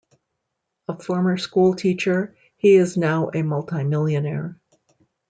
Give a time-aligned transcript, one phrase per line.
[0.87, 4.59] A former school teacher, he is now a multi-millionaire.